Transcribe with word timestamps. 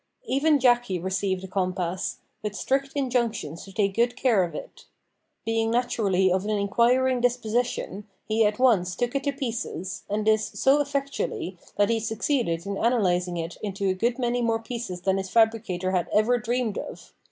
Even 0.25 0.59
Jacky 0.59 0.97
received 0.97 1.43
a 1.43 1.47
compass, 1.47 2.17
with 2.41 2.55
strict 2.55 2.89
injunctions 2.95 3.63
to 3.65 3.71
take 3.71 3.93
good 3.93 4.15
care 4.17 4.43
of 4.43 4.55
it. 4.55 4.85
Being 5.45 5.69
naturally 5.69 6.31
of 6.33 6.43
an 6.43 6.49
inquiring 6.57 7.21
disposition, 7.21 8.07
he 8.25 8.43
at 8.43 8.57
once 8.57 8.95
took 8.95 9.13
it 9.15 9.23
to 9.25 9.31
pieces, 9.31 10.01
and 10.09 10.25
this 10.25 10.47
so 10.59 10.81
effectually 10.81 11.55
that 11.77 11.89
he 11.89 11.99
succeeded 11.99 12.65
in 12.65 12.77
analysing 12.77 13.37
it 13.37 13.57
into 13.61 13.89
a 13.89 13.93
good 13.93 14.17
many 14.17 14.41
more 14.41 14.57
pieces 14.57 15.01
than 15.01 15.19
its 15.19 15.29
fabricator 15.29 15.91
had 15.91 16.09
ever 16.11 16.39
dreamed 16.39 16.79
of. 16.79 17.13